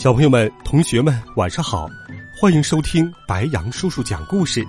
[0.00, 1.86] 小朋友们、同学们，晚上好！
[2.34, 4.66] 欢迎收听白羊叔叔讲故事。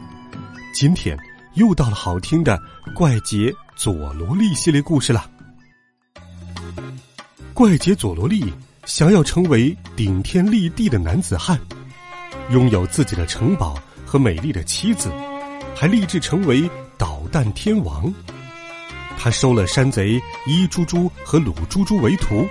[0.73, 1.17] 今天
[1.53, 2.61] 又到了好听的
[2.93, 5.31] 怪杰佐罗利系列故事了。
[7.53, 11.57] 怪杰佐罗利想要成为顶天立地的男子汉，
[12.49, 15.09] 拥有自己的城堡和美丽的妻子，
[15.73, 18.13] 还立志成为导弹天王。
[19.17, 22.45] 他收了山贼伊猪猪和鲁猪猪为徒。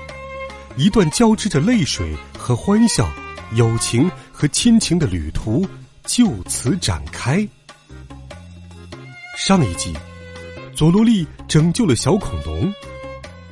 [0.76, 2.16] 一段交织着泪水
[2.50, 3.08] 和欢笑、
[3.54, 5.64] 友情和亲情的旅途
[6.04, 7.48] 就此展开。
[9.36, 9.94] 上一集，
[10.74, 12.74] 佐罗利拯救了小恐龙，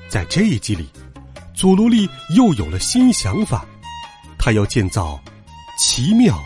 [0.08, 0.88] 在这一集里，
[1.54, 3.64] 佐罗利又有了新想法，
[4.36, 5.22] 他要建造
[5.78, 6.36] 奇妙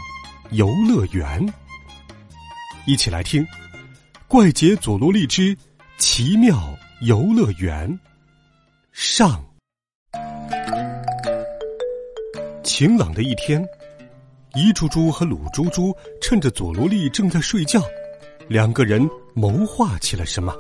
[0.51, 1.55] 游乐园。
[2.85, 3.43] 一起来听
[4.29, 5.57] 《怪杰佐罗利之
[5.97, 6.63] 奇妙
[7.01, 7.91] 游乐园》
[8.93, 9.43] 上。
[12.83, 13.65] 晴朗的一天，
[14.57, 17.81] 伊猪猪和鲁猪猪趁着佐罗利正在睡觉，
[18.49, 20.53] 两个人谋划起了什么。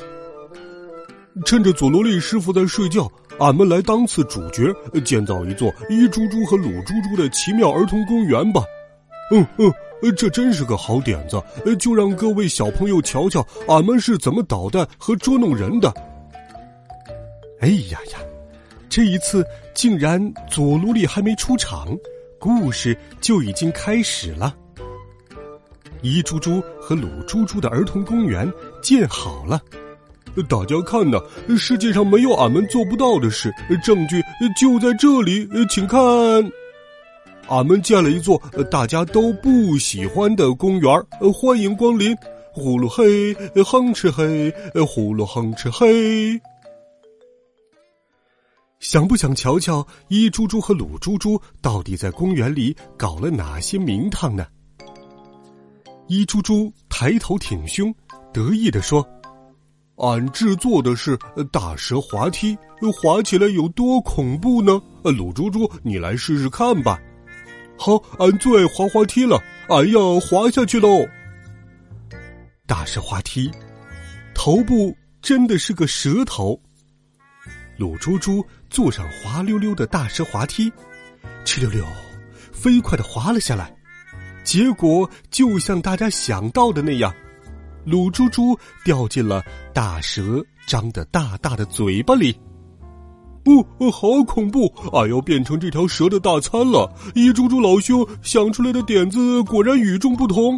[1.44, 8.62] 趁着佐罗利师傅在睡觉，俺们来当次主角，建造一座伊猪猪和鲁猪猪的奇妙儿童公园吧。
[9.32, 9.72] 嗯嗯，
[10.16, 11.42] 这真是个好点子，
[11.74, 15.92] 就让各位小朋友瞧瞧俺们是怎么捣蛋和捉弄人的。
[17.58, 18.20] 哎呀呀！
[18.88, 19.42] 这一次，
[19.74, 21.96] 竟然佐罗利还没出场，
[22.42, 24.52] 故事就已经开始了。
[26.00, 29.62] 伊猪猪和鲁猪猪的儿童公园建好了，
[30.48, 31.20] 大家看呐，
[31.56, 33.54] 世界上没有俺们做不到的事，
[33.84, 34.20] 证据
[34.60, 36.00] 就在这里，请看，
[37.46, 40.92] 俺们建了一座大家都不喜欢的公园，
[41.32, 42.12] 欢迎光临，
[42.52, 43.32] 呼噜嘿，
[43.62, 44.52] 哼哧嘿，
[44.84, 46.42] 呼噜哼哧嘿。
[48.82, 54.44] 想不想瞧瞧伊猪猪和鲁猪猪到底在公园里搞了哪些名堂呢？
[56.08, 57.94] 伊猪猪抬头挺胸，
[58.32, 59.08] 得意地说
[59.98, 61.16] ：“俺制作的是
[61.52, 62.58] 大蛇滑梯，
[63.00, 64.82] 滑起来有多恐怖呢？”
[65.16, 67.00] 鲁猪猪，你来试试看吧。
[67.78, 71.06] 好，俺最爱滑滑梯了，俺要滑下去喽。
[72.66, 73.48] 大蛇滑梯，
[74.34, 74.92] 头部
[75.22, 76.60] 真的是个蛇头。
[77.82, 80.72] 鲁猪猪坐上滑溜溜的大蛇滑梯，
[81.44, 81.84] 哧溜溜，
[82.52, 83.74] 飞快的滑了下来。
[84.44, 87.12] 结果就像大家想到的那样，
[87.84, 89.42] 鲁猪猪掉进了
[89.74, 92.32] 大蛇张的大大的嘴巴里。
[93.42, 94.72] 不，好恐怖！
[94.92, 96.88] 俺要变成这条蛇的大餐了。
[97.16, 100.56] 一猪猪老兄想出来的点子果然与众不同。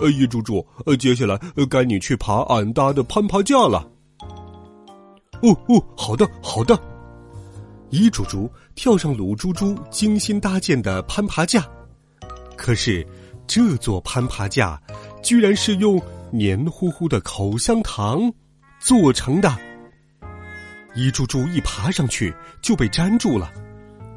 [0.00, 1.38] 呃，一猪猪，呃，接下来
[1.70, 3.88] 该你去爬俺搭的攀爬架了。
[5.42, 6.78] 哦哦，好的好的。
[7.90, 11.66] 一猪猪跳上鲁猪猪精心搭建的攀爬架，
[12.56, 13.06] 可是
[13.46, 14.80] 这座攀爬架
[15.22, 16.00] 居然是用
[16.30, 18.30] 黏糊糊的口香糖
[18.78, 19.56] 做成的。
[20.94, 23.50] 一猪猪一爬上去就被粘住了，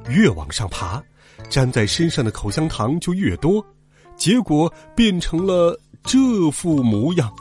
[0.09, 1.01] 越往上爬，
[1.49, 3.63] 粘在身上的口香糖就越多，
[4.17, 6.17] 结果变成了这
[6.51, 7.31] 副模样。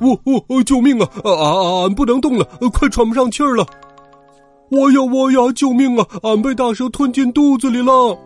[0.00, 0.62] 我我我！
[0.62, 1.08] 救命啊！
[1.24, 1.82] 啊啊！
[1.82, 3.66] 俺不能动了，快喘不上气儿了！
[4.70, 5.52] 我呀我呀！
[5.54, 6.06] 救命啊！
[6.22, 8.18] 俺被大蛇吞进肚子里了！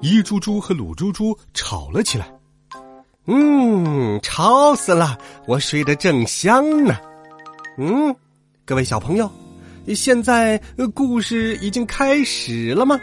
[0.00, 2.30] 一猪猪和鲁猪猪吵了起来。
[3.26, 5.18] 嗯，吵死了！
[5.46, 6.96] 我睡得正香呢。
[7.76, 8.14] 嗯，
[8.64, 9.30] 各位小朋友，
[9.94, 10.60] 现在
[10.94, 12.98] 故事已经开始了吗？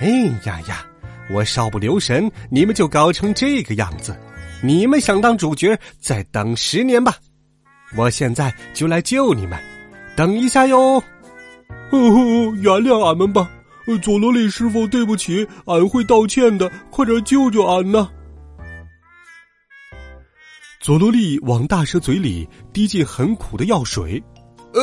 [0.00, 0.08] 哎
[0.44, 0.86] 呀呀！
[1.32, 4.14] 我稍不留神，你们就搞成这个样子。
[4.62, 7.16] 你们想当主角，再等十年吧！
[7.96, 9.58] 我现在就来救你们，
[10.16, 11.02] 等一下哟！
[11.90, 13.50] 哦，原谅俺们吧，
[14.00, 18.08] 佐罗利师傅，对不起，俺会道歉的，快点救救俺呐！
[20.80, 24.22] 佐罗利往大蛇嘴里滴进很苦的药水，
[24.72, 24.80] 呃，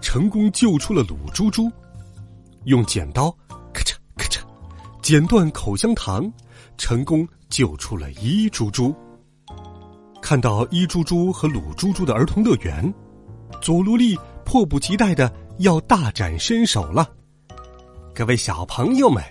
[0.00, 1.70] 成功救出了鲁猪猪，
[2.64, 3.30] 用剪刀
[3.72, 4.40] 咔嚓咔嚓
[5.02, 6.30] 剪断口香糖，
[6.78, 7.26] 成功。
[7.50, 8.94] 救出了伊猪猪。
[10.22, 12.94] 看到伊猪猪和鲁猪猪的儿童乐园，
[13.60, 17.10] 佐罗利迫不及待的要大展身手了。
[18.14, 19.22] 各位小朋友们，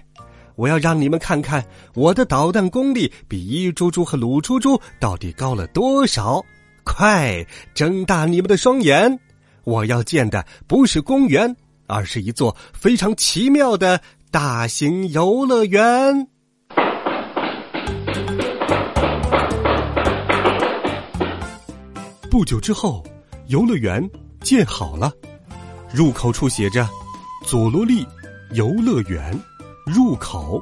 [0.55, 6.43] 我要让你们看看我的捣蛋功力比一猪猪和鲁猪猪到底高了多少！
[6.83, 7.45] 快
[7.75, 9.19] 睁大你们的双眼，
[9.63, 11.55] 我要建的不是公园，
[11.85, 14.01] 而是一座非常奇妙的
[14.31, 16.27] 大型游乐园。
[22.29, 23.03] 不久之后，
[23.47, 24.07] 游乐园
[24.41, 25.11] 建好了，
[25.91, 26.87] 入口处写着
[27.43, 28.05] “佐罗利
[28.51, 29.37] 游乐园”。
[29.83, 30.61] 入口，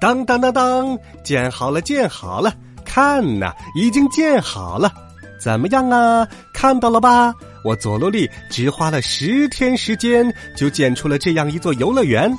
[0.00, 2.50] 当当当当，建好了，建好了！
[2.86, 4.90] 看呐，已经建好了，
[5.38, 6.26] 怎么样啊？
[6.54, 7.34] 看到了吧？
[7.62, 12.34] 我佐罗利只花了十天时间就建出了这样一座游乐园。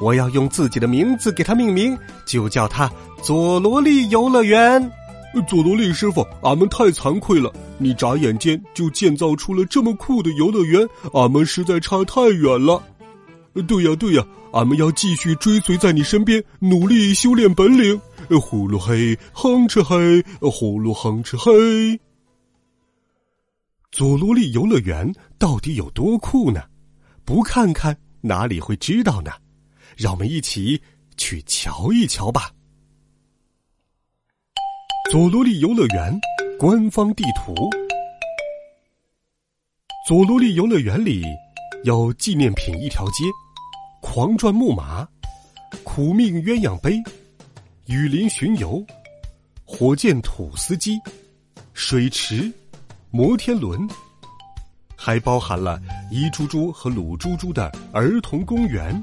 [0.00, 2.90] 我要用自己的名字给它命名，就叫它
[3.22, 4.90] 佐罗利游乐园。
[5.46, 12.82] 佐罗利师傅，俺们太惭愧了，你眨眼间就建造出了这么酷的游乐园，俺们实在差太远了。
[13.66, 14.26] 对呀，对呀。
[14.52, 18.00] 俺们要继续追随在你身边，努力修炼本领。
[18.40, 22.00] 呼噜嘿，哼哧嘿，呼噜哼哧嘿。
[23.92, 26.62] 佐罗利游乐园到底有多酷呢？
[27.24, 29.30] 不看看哪里会知道呢？
[29.96, 30.80] 让我们一起
[31.16, 32.50] 去瞧一瞧吧。
[35.10, 36.20] 佐罗利游乐园
[36.56, 37.52] 官方地图。
[40.06, 41.24] 佐罗利游乐园里
[41.82, 43.24] 有纪念品一条街。
[44.00, 45.04] 狂转木马、
[45.82, 46.94] 苦命鸳鸯杯、
[47.86, 48.86] 雨林巡游、
[49.64, 50.96] 火箭土司机、
[51.74, 52.48] 水池、
[53.10, 53.90] 摩天轮，
[54.94, 55.82] 还包含了
[56.12, 59.02] 一猪猪和鲁猪猪的儿童公园。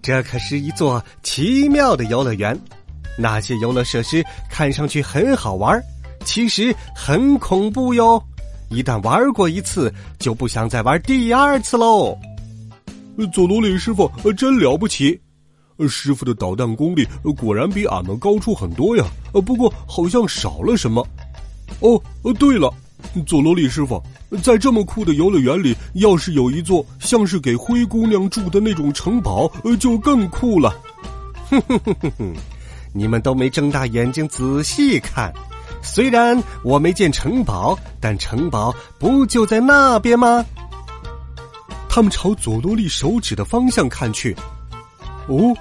[0.00, 2.58] 这可是一座奇妙的游乐园，
[3.16, 5.80] 那些游乐设施看上去很好玩，
[6.24, 8.22] 其实很恐怖哟！
[8.70, 12.16] 一旦玩过一次，就不想再玩第二次喽。
[13.32, 15.20] 佐罗里师傅真了不起，
[15.88, 17.06] 师傅的导弹功力
[17.36, 19.04] 果然比俺们高出很多呀。
[19.32, 21.06] 不过好像少了什么。
[21.80, 22.00] 哦，
[22.38, 22.72] 对了，
[23.26, 24.02] 佐罗里师傅，
[24.42, 30.74] 在这么酷的游乐园里，要是有一座像是给灰姑娘住的那种城堡，就更酷了。
[31.50, 32.34] 哼哼哼哼哼，
[32.96, 35.34] 你们都没睁大眼睛仔细看，
[35.82, 40.44] 虽然我没建城堡，但城堡不就在那边吗？
[41.88, 44.34] 他们朝佐罗利手指的方向看去，
[45.26, 45.52] 哦，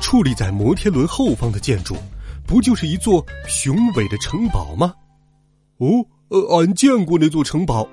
[0.00, 1.94] 矗立在摩天轮后方的建筑，
[2.46, 4.94] 不就是一座雄伟的城堡吗？
[5.76, 6.06] 哦，
[6.56, 7.86] 俺见过那座城堡，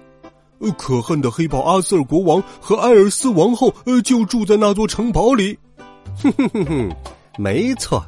[0.77, 3.73] 可恨的黑豹阿瑟尔国王和艾尔斯王后，
[4.03, 5.59] 就住在那座城堡里。
[6.21, 6.95] 哼哼哼哼，
[7.37, 8.05] 没错，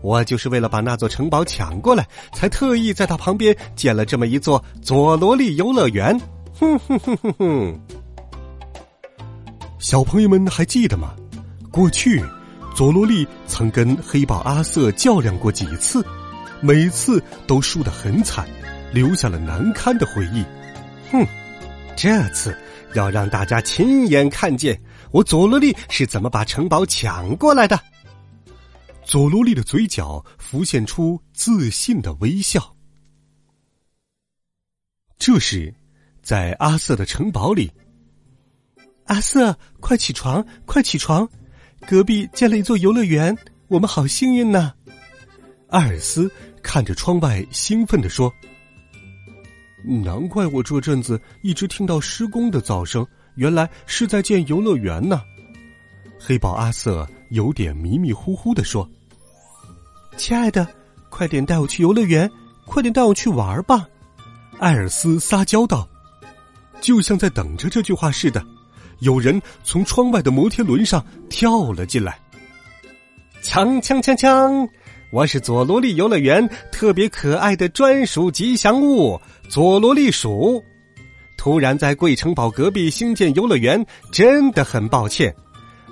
[0.00, 6.18] 我就是为了把那座城堡抢过来，才特意在它旁边建了这么一座佐罗利游乐园。
[6.58, 7.80] 哼哼哼哼哼。
[9.78, 11.14] 小朋友们还记得吗？
[11.70, 12.22] 过去，
[12.74, 16.04] 佐罗利曾跟黑豹阿瑟较量过几次，
[16.60, 18.48] 每次都输得很惨，
[18.92, 20.44] 留下了难堪的回忆。
[21.10, 21.26] 哼，
[21.96, 22.56] 这次
[22.94, 24.80] 要让大家亲眼看见
[25.10, 27.78] 我佐罗利是怎么把城堡抢过来的。
[29.04, 32.74] 佐罗利的嘴角浮现出自信的微笑。
[35.18, 35.74] 这时，
[36.22, 37.70] 在阿瑟的城堡里。
[39.06, 41.28] 阿瑟，快起床，快起床！
[41.86, 44.72] 隔壁建了一座游乐园，我们好幸运呢。
[45.68, 46.30] 阿尔斯
[46.62, 48.32] 看着窗外，兴奋地说
[50.04, 55.20] ：“难怪我这阵子一直听到施工的噪声，原来是在建游乐园呢。”
[56.24, 58.88] 黑豹阿瑟有点迷迷糊糊的说
[60.16, 60.64] ：“亲爱的，
[61.08, 62.30] 快点带我去游乐园，
[62.64, 63.84] 快点带我去玩吧！”
[64.60, 65.88] 艾尔斯撒娇道，
[66.80, 68.40] 就像在等着这句话似的。
[69.00, 72.20] 有人从窗外的摩天轮上跳了进来。
[73.42, 74.68] 锵锵锵锵！
[75.10, 80.62] 我是佐罗利游乐园特别可爱的专属吉祥物佐罗利鼠。
[81.36, 85.34] 突然在贵城堡隔壁兴建游乐园，真的很抱歉。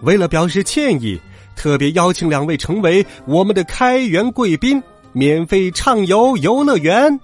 [0.03, 1.21] 为了表示歉意，
[1.57, 7.19] 特别邀请两位成为我们的开园贵宾，免费畅游游乐园。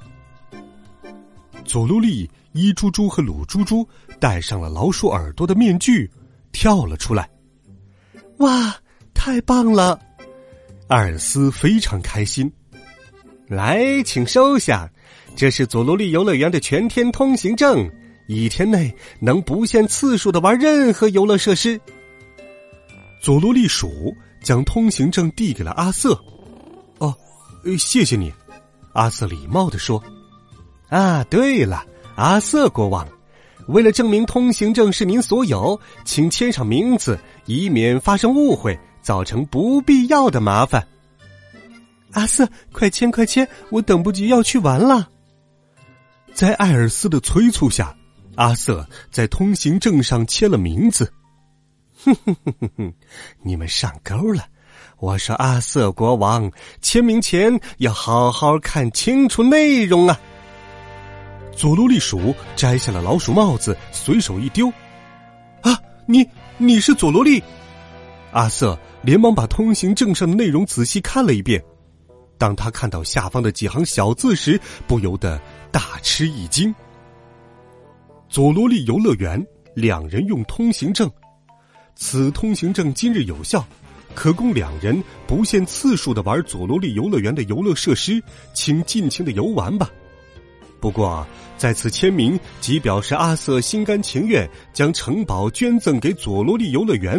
[1.65, 2.29] 佐罗利。
[2.59, 3.87] 一猪猪和鲁猪猪
[4.19, 6.11] 戴上了老鼠耳朵的面具，
[6.51, 7.29] 跳了出来。
[8.39, 8.75] 哇，
[9.13, 10.01] 太棒了！
[10.87, 12.51] 阿尔斯非常开心。
[13.47, 14.91] 来，请收下，
[15.37, 17.87] 这是佐罗利游乐园的全天通行证，
[18.27, 18.91] 一天内
[19.21, 21.79] 能不限次数的玩任何游乐设施。
[23.21, 26.19] 佐罗利鼠将通行证递给了阿瑟。
[26.99, 27.15] 哦，
[27.79, 28.33] 谢谢你，
[28.93, 30.03] 阿瑟礼貌的说。
[30.89, 31.85] 啊，对了。
[32.15, 33.07] 阿瑟国王，
[33.69, 40.89] 为了证明通行证是您所有，请签上名字，以免发生误会，造成不必要的麻烦。
[42.13, 45.11] 阿瑟，快签快签，我等不及要去玩了。
[46.33, 47.95] 在艾尔斯的催促下，
[48.37, 51.13] 阿瑟在通行证上签了名字。
[52.07, 52.95] 哼哼哼哼哼，
[53.43, 54.45] 你们上钩了！
[54.99, 60.19] 我说阿瑟国王，签名前要好好看清楚内容啊。
[61.57, 64.69] 佐罗利鼠摘下了老鼠帽子，随手一丢。
[65.63, 66.25] 啊，你
[66.59, 67.43] 你是佐罗利？
[68.31, 71.63] 阿瑟连忙把通行证上的内容仔细看了一遍。
[72.39, 75.41] 当他看到下方的几行小字时，不由得
[75.73, 76.73] 大吃一惊。
[78.29, 79.45] 佐罗利游乐园
[79.75, 81.11] 两人用通行证，
[81.97, 83.67] 此通行证今日有效，
[84.15, 88.23] 可供两人不限次数的玩佐罗利游乐园的游乐设施，
[88.55, 89.91] 请尽情的游玩吧。
[90.79, 91.27] 不过，
[91.57, 97.19] 在此签名即表示阿瑟心甘情愿将城堡捐赠给佐罗利游乐园。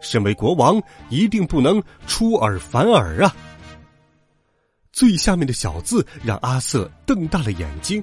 [0.00, 3.36] 身为国王，一定不能出尔反尔啊！
[4.90, 8.02] 最下面的小字让阿瑟瞪大了眼睛。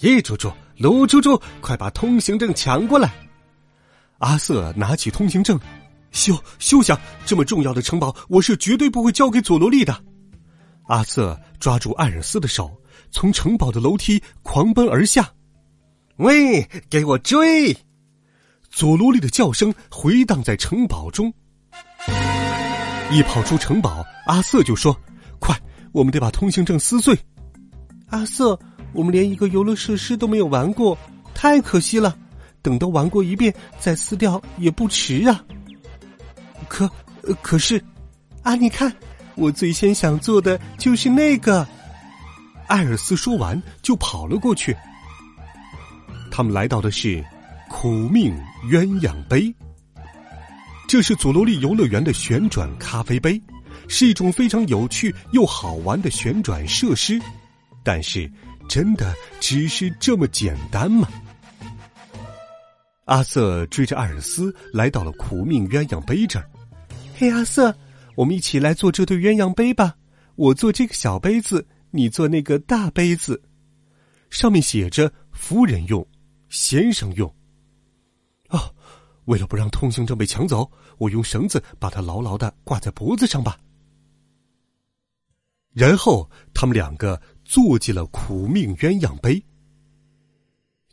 [0.00, 3.10] 一猪猪、鲁猪猪，快把通行证抢过来！
[4.22, 5.58] 阿瑟拿起通行证，
[6.12, 6.98] 休休想！
[7.26, 10.00] 这么重要的城堡，我是绝对不会交给佐罗利的。
[10.86, 12.70] 阿瑟抓住艾尔斯的手，
[13.10, 15.28] 从城堡的楼梯狂奔而下。
[16.18, 17.76] 喂，给我追！
[18.70, 21.32] 佐罗利的叫声回荡在城堡中。
[23.10, 24.96] 一跑出城堡，阿瑟就说
[25.40, 25.60] ：“快！”
[25.90, 27.18] 我们得把通行证撕碎，
[28.06, 28.56] 阿瑟，
[28.92, 30.96] 我们连一个游乐设施都没有玩过，
[31.34, 32.16] 太可惜了。
[32.62, 35.44] 等都玩过一遍再撕掉也不迟啊。
[36.68, 36.90] 可，
[37.42, 37.82] 可是，
[38.42, 38.90] 啊，你看，
[39.34, 41.66] 我最先想做的就是那个。
[42.68, 44.74] 艾尔斯说完就跑了过去。
[46.30, 47.22] 他们来到的是
[47.68, 48.34] 苦命
[48.70, 49.54] 鸳鸯杯，
[50.88, 53.38] 这是佐罗利游乐园的旋转咖啡杯。
[53.88, 57.20] 是一种非常有趣又好玩的旋转设施，
[57.82, 58.30] 但是
[58.68, 61.06] 真的只是这么简单吗？
[63.04, 66.48] 阿瑟追着艾尔斯来到了苦命鸳鸯杯这儿。
[67.16, 67.76] 嘿，阿瑟，
[68.14, 69.96] 我们一起来做这对鸳鸯杯吧！
[70.36, 73.42] 我做这个小杯子，你做那个大杯子，
[74.30, 76.06] 上面写着“夫人用，
[76.48, 77.28] 先生用”。
[78.50, 78.72] 哦，
[79.24, 83.58] 为了不让通行证被抢走，我用绳子把它牢牢的挂在脖子上吧。
[85.74, 89.42] 然后他们两个坐进了苦命鸳鸯杯。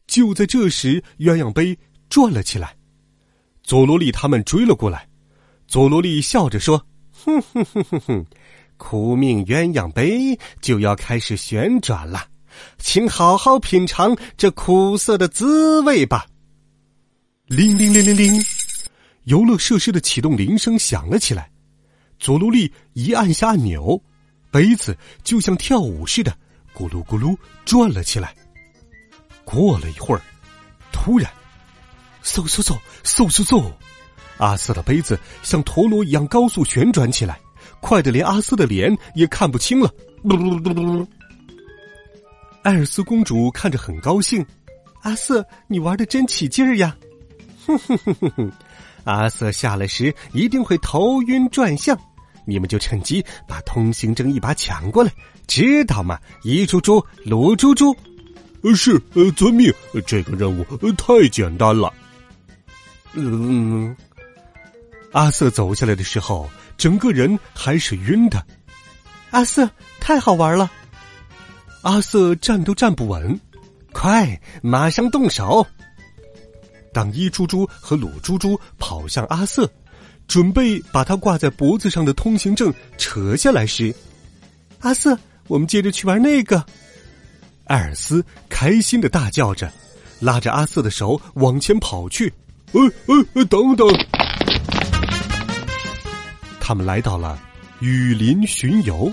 [0.07, 1.77] 就在这时，鸳鸯杯
[2.09, 2.75] 转了起来，
[3.63, 5.07] 佐罗利他们追了过来。
[5.67, 8.25] 佐罗利笑着说：“哼哼哼哼哼，
[8.77, 12.25] 苦命鸳鸯杯就要开始旋转了，
[12.79, 16.25] 请好好品尝这苦涩的滋味吧。”
[17.45, 18.43] 铃铃铃铃铃，
[19.25, 21.51] 游乐设施的启动铃声响了起来。
[22.19, 24.01] 佐罗利一按下按钮。
[24.51, 26.35] 杯子就像跳舞似的，
[26.73, 28.35] 咕噜咕噜转了起来。
[29.45, 30.21] 过了一会儿，
[30.91, 31.31] 突然，
[32.23, 33.71] 嗖嗖嗖嗖嗖嗖，
[34.37, 37.39] 阿瑟的杯子像陀螺一样高速旋转起来，
[37.81, 39.91] 快的连阿瑟的脸也看不清了。
[42.61, 44.45] 艾尔斯公主看着很高兴，
[45.01, 46.95] 阿瑟，你玩的真起劲儿呀！
[47.65, 48.51] 哼哼哼哼哼，
[49.05, 51.97] 阿瑟下来时一定会头晕转向。
[52.45, 55.11] 你们就趁机把通行证一把抢过来，
[55.47, 56.19] 知道吗？
[56.43, 57.95] 一猪猪、鲁猪猪，
[58.75, 59.71] 是呃，遵命。
[60.05, 61.93] 这个任务太简单了。
[63.13, 63.95] 嗯，
[65.11, 68.45] 阿瑟走下来的时候，整个人还是晕的。
[69.31, 70.69] 阿瑟，太好玩了！
[71.81, 73.39] 阿瑟站都站不稳，
[73.91, 75.65] 快，马上动手！
[76.93, 79.69] 当一猪猪和鲁猪猪跑向阿瑟。
[80.27, 83.91] 准备把他挂在脖子上的通行证扯下来时，
[84.81, 86.63] 阿瑟，我们接着去玩那个。
[87.63, 89.73] 艾尔斯开心的大叫着，
[90.19, 92.31] 拉着阿瑟的手往前跑去。
[92.71, 92.79] 哎
[93.33, 93.87] 哎，等等！
[96.59, 97.39] 他们来到了
[97.79, 99.11] 雨林巡游，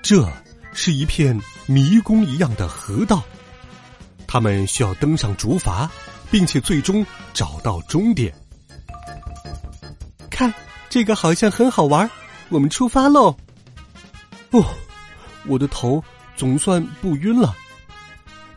[0.00, 0.26] 这
[0.72, 3.22] 是一片迷宫一样的河道，
[4.26, 5.86] 他们需要登上竹筏，
[6.30, 7.04] 并且最终
[7.34, 8.34] 找到终点。
[10.30, 10.52] 看，
[10.88, 12.10] 这个好像很好玩，
[12.48, 13.36] 我们出发喽！
[14.52, 14.64] 哦，
[15.46, 16.02] 我的头
[16.36, 17.54] 总算不晕了。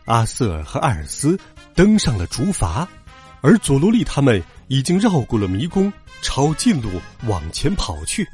[0.06, 1.38] 阿瑟和艾尔斯
[1.76, 2.88] 登上了竹筏，
[3.44, 6.90] 而佐罗利他们已经绕过了迷宫，朝近路
[7.28, 8.26] 往前跑去。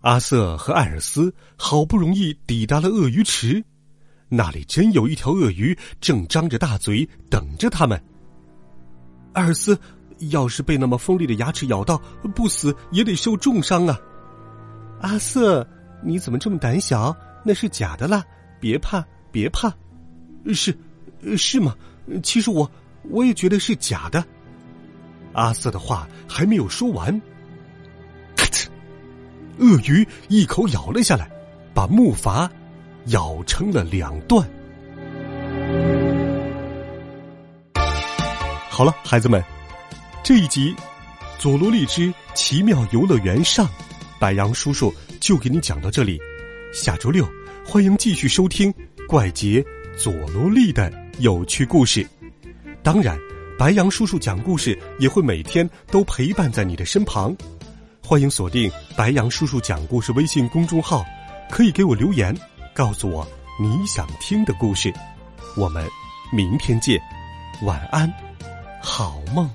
[0.00, 3.62] 阿瑟和艾尔斯好不容易抵达了鳄鱼池，
[4.28, 8.02] 那里真有一条鳄鱼正张着大嘴等着他们。
[9.32, 9.78] 艾尔斯，
[10.30, 11.96] 要是被那么锋利的牙齿咬到，
[12.34, 13.96] 不死也得受重伤啊！
[15.02, 15.64] 阿瑟，
[16.02, 17.16] 你怎么这么胆小？
[17.44, 18.24] 那是假的啦，
[18.60, 19.72] 别怕，别怕。
[20.52, 20.76] 是，
[21.36, 21.76] 是吗？
[22.24, 22.68] 其实我
[23.10, 24.24] 我也觉得是假的。
[25.32, 27.20] 阿瑟的话还没有说完，
[28.36, 28.66] 咔嚓，
[29.58, 31.30] 鳄鱼一口咬了下来，
[31.72, 32.48] 把木筏
[33.06, 34.46] 咬成了两段。
[38.68, 39.42] 好了，孩子们，
[40.22, 40.74] 这一集
[41.38, 43.68] 《佐罗利之奇妙游乐园》上，
[44.18, 46.18] 白杨叔叔就给你讲到这里。
[46.72, 47.26] 下周六，
[47.66, 48.72] 欢迎继续收听
[49.06, 49.64] 怪杰
[49.96, 52.06] 佐罗利的有趣故事。
[52.82, 53.16] 当然，
[53.56, 57.34] 白杨叔叔讲故事也会每天都陪伴在你的身旁。
[58.04, 61.04] 欢迎锁定白杨叔叔讲故事微信公众号，
[61.48, 62.36] 可以给我留言，
[62.74, 63.26] 告诉我
[63.60, 64.92] 你想听的故事。
[65.56, 65.88] 我们
[66.32, 67.00] 明天见，
[67.62, 68.12] 晚安。
[68.82, 69.48] 好梦。